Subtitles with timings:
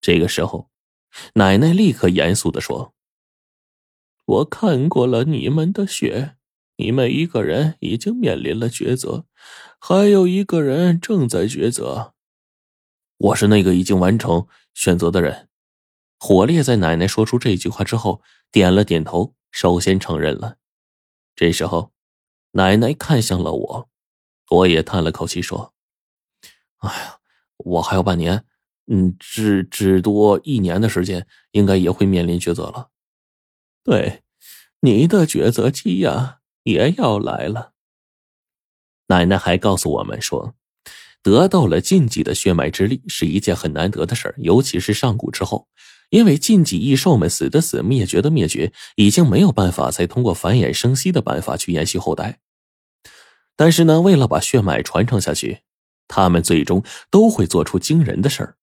[0.00, 0.70] 这个时候，
[1.34, 2.94] 奶奶立刻严肃的说
[4.24, 6.36] ：“我看过了你们的血，
[6.76, 9.26] 你们一个人已经面临了抉择，
[9.78, 12.14] 还有一个人正在抉择。
[13.18, 15.48] 我是那个已经完成选择的人。”
[16.18, 20.56] 火烈在奶奶说出这句话之后，点了点头，首先承认了。
[21.34, 21.92] 这时候，
[22.52, 23.90] 奶奶看向了我，
[24.50, 25.74] 我也叹了口气说
[26.80, 27.20] ：“哎呀，
[27.56, 28.44] 我还有半年。”
[28.86, 32.88] 嗯，只只多一年的时间，应该也会面临抉择了。
[33.84, 34.22] 对，
[34.80, 37.72] 你的抉择期呀也要来了。
[39.08, 40.54] 奶奶还告诉我们说，
[41.22, 45.68] 得到了禁忌的血脉之力是一件很难得的事儿，尤其是上古之后，
[46.10, 52.38] 因为禁忌异兽们死的死，灭绝的灭绝，已经没有办法再通过繁衍生息的办法去延续后代。
[53.56, 55.60] 但是呢，为了把血脉传承下去，
[56.08, 58.56] 他们最终都会做出惊人的事儿。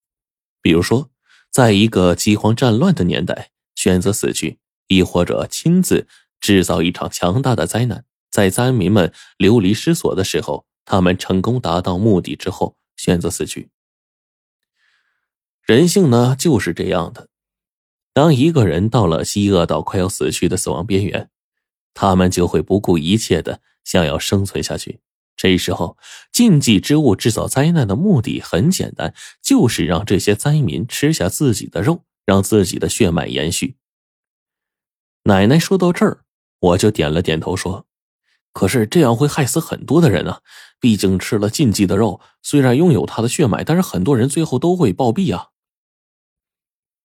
[0.62, 1.10] 比如说，
[1.52, 6.08] 在一个饥荒战乱的年代，选择死去，亦或者亲自
[6.40, 13.70] 制造一场强大的灾难，在灾民们流离失所的时候，他们成功达到目的之后，选择死去。
[15.64, 17.30] 人性呢，就是这样的。
[18.14, 21.30] 当一个人到了饥饿到快要死去的死亡边缘，
[21.94, 25.02] 他们就会不顾一切的想要生存下去。
[25.38, 25.98] 这时候，
[26.32, 33.78] 禁忌之物制造灾难的目的很简单，就是让这些灾民吃下自己的肉，让自己的血脉延续。
[35.26, 36.24] 奶奶说到这儿，
[36.60, 37.86] 我就点了点头说
[38.52, 40.42] ：“可是这样会害死很多的人啊！
[40.80, 45.50] 毕竟吃了禁忌的肉，虽然拥有他的血脉，但是很多人最后都会暴毙啊。”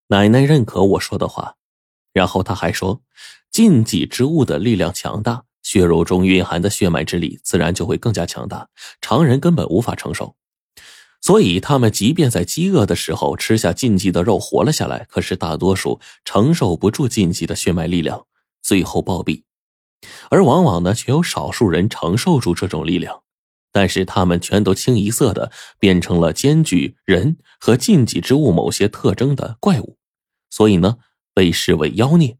[0.08, 1.56] 奶奶认可我说的话，
[2.14, 3.02] 然后他还说
[3.52, 8.68] ：“禁忌之物的力量强大。”血肉中蕴含的血脉之力，自然就会更加强大，
[9.00, 10.36] 常人根本无法承受。
[11.20, 18.26] 所以，他们即便在饥饿的时候吃下禁忌的肉活了下来，可是大多数承受不住禁忌的血脉力量，
[18.60, 19.44] 最后暴毙。
[20.30, 23.22] 而往往呢，却有少数人承受住这种力量，
[23.70, 29.96] 但是他们全都清一色的变成了兼具人和禁忌之物某些特征的怪物，
[30.50, 30.96] 所以呢，
[31.32, 32.36] 被视为妖孽，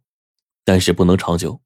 [0.65, 1.61] 但是不能长久。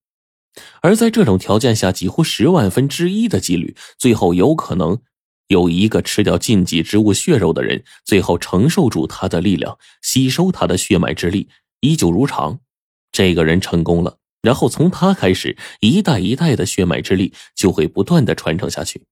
[0.81, 4.99] 而在这种条件下，几乎十万分之一的几率，最后有可能
[5.49, 11.49] 有一个吃掉禁忌植物血肉的人，最后承受住他的力量，吸收他的血脉之力，
[11.81, 12.59] 依旧如常。
[13.13, 19.05] 这个人成功了，然后从他开始，一代一代的血脉之力就会不断的传承下去。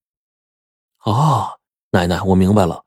[1.05, 1.49] 哦，
[1.93, 2.85] 奶奶，我明白了。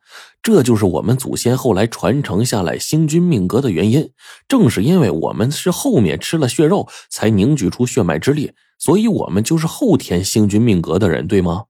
[0.47, 4.13] 这就是我们祖先后来传承下来星君命格的原因。
[4.47, 11.65] 正是因为我们是后面吃了血肉才凝聚出血脉之力，所以我们就是后天星君命格的人，对吗？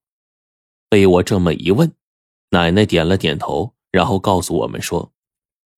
[0.91, 1.91] 被我这么一问，
[2.51, 5.11] 奶奶点了点头，然后告诉我们说：“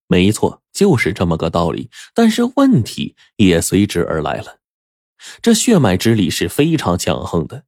[0.09, 1.89] 没错，就是这么个道理。
[2.13, 4.57] 但是问题也随之而来了。
[5.41, 7.63] 这血脉之力是非常强横的。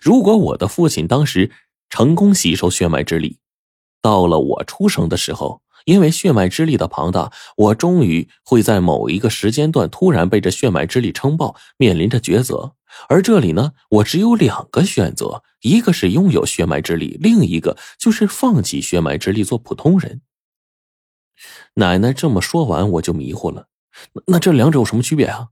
[0.00, 1.52] 如果我的父亲当时
[1.88, 3.38] 成功吸收血脉之力，
[4.02, 12.74] 到了我出生的时候，因为血脉之力的庞大，我终于会在某一个时间段突然被这血脉之力撑爆，面临着抉择。
[13.08, 20.20] 而这里呢，我只有两个选择：一个是拥有血脉之力，另一个就是放弃血脉之力做普通人。
[21.76, 23.68] 奶奶这么说完，我就迷糊了。
[24.26, 25.48] 那这两者有什么区别啊？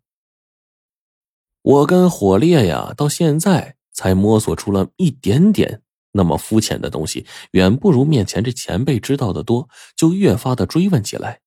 [1.62, 5.82] 我跟火烈呀，到现在才摸索出了一点点。
[6.12, 11.41] 那么肤浅的东西，远不如面前这前辈知道的多，就越发的追问起来。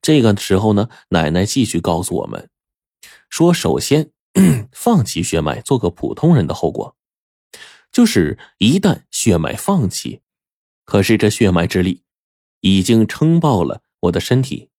[0.00, 2.50] 这个时候呢，奶奶继续告诉我们
[3.28, 4.10] 说：首先，
[4.72, 6.96] 放弃血脉，做个普通人的后果，
[7.90, 10.20] 就是一旦血脉放弃，
[10.84, 12.04] 可是这血脉之力
[12.60, 14.70] 已经撑爆了我的身体，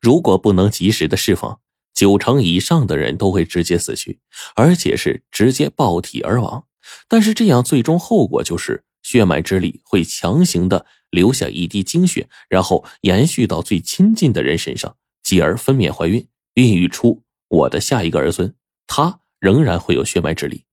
[0.00, 1.60] 如果不能及时的释放，
[1.92, 4.20] 九成以上的人都会直接死去，
[4.54, 6.66] 而且是直接爆体而亡。
[7.08, 18.54] 但是这样最终后果就是血脉之力会强行的留下一滴精血，然后延续到最亲近的人身上，继而分娩怀孕，孕育出我的下一个儿孙。
[18.86, 20.64] 他仍然会有血脉之力，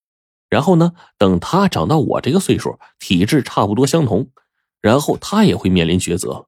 [0.50, 4.30] 然后呢，等他长到我这个岁数，体质差不多相同，
[4.82, 6.48] 然后他也会面临抉择，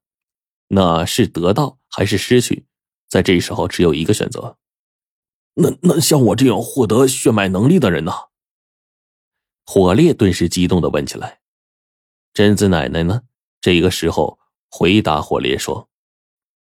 [0.70, 2.66] 那是得到还是失去？
[3.08, 4.58] 在这时候只有一个选择。
[5.56, 8.12] 那那像我这样获得血脉能力的人呢？
[9.66, 11.40] 火烈顿时激动的问起来
[12.34, 13.22] ：“贞子奶奶呢？”
[13.60, 14.38] 这个时候
[14.70, 15.90] 回答火烈说：“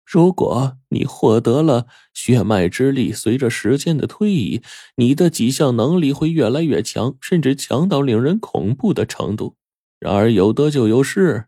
[0.04, 4.62] 如果你获得了血脉之力，随着时间的推移，
[4.96, 9.56] 你的几项能力会越来越强，甚至强到令人恐怖的程度。
[10.00, 11.46] 然而有得就有失，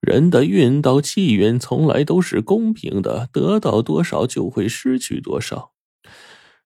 [0.00, 5.72] 人的运道气运从来都是公平的，得到多少就会失去多少。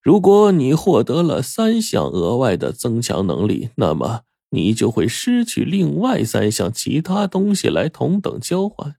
[0.01, 4.21] 如果你获得了三项额外的增强能力，那么
[4.53, 8.97] 你就会失去另外三项其他东西来同等交换。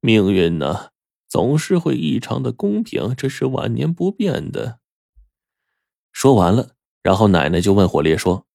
[0.00, 0.90] 命运呢，
[1.28, 4.80] 总是会异常的公平，这是万年不变的。
[6.12, 6.70] 说完了，
[7.04, 8.46] 然后奶奶就问火烈说：“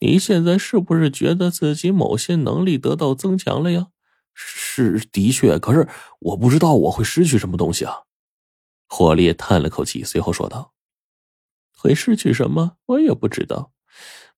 [0.00, 3.88] 你现在是不是觉得自己某些能力得到增强了呀？”
[4.32, 5.86] 是的确，可是
[6.20, 8.04] 我不知道我会失去什么东西啊。
[8.88, 10.72] 火烈叹了口气，随后说道
[11.76, 12.78] ：“会失去什么？
[12.86, 13.72] 我也不知道。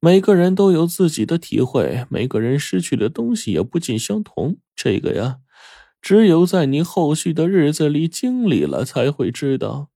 [0.05, 4.57] 每个人都有自己的体会，每个人失去的东西也不尽相同。
[4.75, 5.39] 这个呀，
[6.01, 9.91] 只有在你后续的日子里经历了，才会知道。”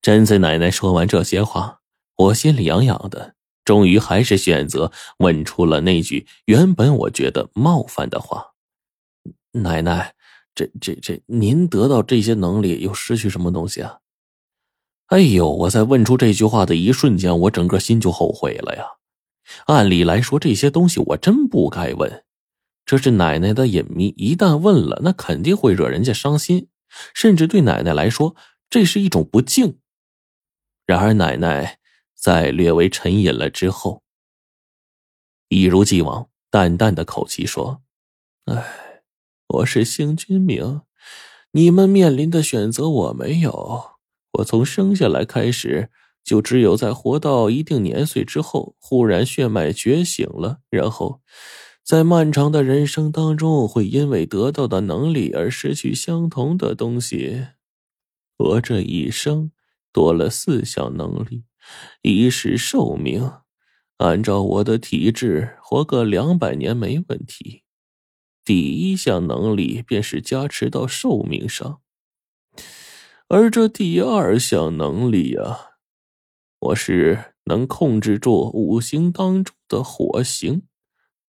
[0.00, 1.80] 贞子奶奶说完这些话，
[2.16, 3.34] 我心里痒痒的，
[3.64, 8.52] 终于还是选择问出了那句原本我觉得冒犯的话。
[9.50, 10.14] 奶奶，
[10.54, 13.98] 这这这，您得到这些能力又失去什么东西啊？
[15.06, 18.84] 哎呦，我在问出这句话的一瞬间，我整个心就后悔了呀。
[19.66, 22.24] 按理来说，这些东西我真不该问，
[22.84, 26.68] 这是奶奶的隐秘，一旦问了，那肯定会惹人家伤心，
[27.14, 28.36] 甚至对奶奶来说，
[28.68, 29.78] 这是一种不敬。
[30.86, 31.78] 然而，奶奶
[32.14, 34.02] 在略微沉吟了之后，
[35.48, 37.82] 一如既往淡淡的口气说
[38.46, 38.82] ：“哎。”
[39.48, 40.82] 我是星君明，
[41.52, 43.92] 你们面临的选择我没有。
[44.32, 45.88] 我从生下来开始，
[46.26, 51.20] 就只有在活到一定年岁之后，忽然血脉觉醒了，然后
[51.84, 57.46] 在漫长的人生当中，会因为得到的能力而失去相同的东西。
[58.38, 59.52] 我这一生
[59.92, 61.44] 多了四项能力，
[62.02, 63.30] 一是寿命，
[63.98, 67.62] 按照我的体质，活个两百年没问题。
[68.44, 71.80] 第一项能力便是加持到寿命上，
[73.28, 75.75] 而这第二项能力呀，
[76.66, 80.62] 我是能控制住五行当中的火行，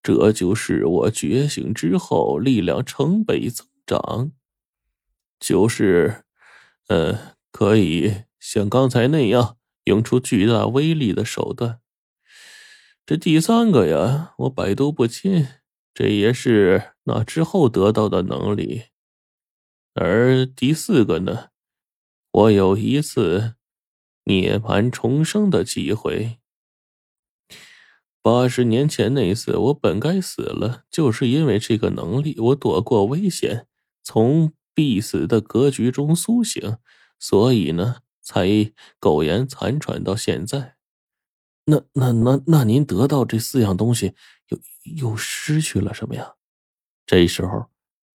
[0.01, 4.31] 这就是我觉醒之后力量成倍增长，
[5.39, 6.23] 就是，
[6.87, 11.81] 呃，可以像刚才那样用出巨大威力的手段。
[13.05, 15.47] 这第三个呀，我百毒不侵。
[15.93, 18.83] 这也是那之后得到的能力，
[19.95, 21.47] 而第四个呢，
[22.31, 23.55] 我有一次
[24.27, 26.37] 涅槃重生的机会。
[28.21, 33.67] 八十年前那次，我本该死了，就是因为这个能力，我躲过危险，
[34.03, 36.75] 从必死的格局中苏醒，
[37.17, 40.75] 所以呢，才苟延残喘到现在。
[41.63, 44.13] 那那那那，您得到这四样东西？
[44.49, 44.59] 又
[44.97, 46.33] 又失去了什么呀？
[47.05, 47.67] 这时候，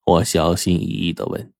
[0.04, 1.54] 我小心翼翼的问。